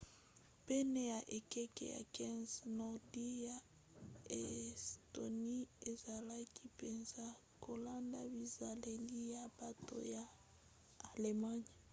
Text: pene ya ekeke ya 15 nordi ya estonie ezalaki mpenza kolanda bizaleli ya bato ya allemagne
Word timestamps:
pene 0.65 1.01
ya 1.11 1.19
ekeke 1.37 1.83
ya 1.95 2.01
15 2.01 2.77
nordi 2.79 3.25
ya 3.47 3.55
estonie 4.41 5.61
ezalaki 5.91 6.61
mpenza 6.73 7.25
kolanda 7.63 8.19
bizaleli 8.33 9.19
ya 9.33 9.43
bato 9.59 9.97
ya 10.15 10.23
allemagne 11.09 11.71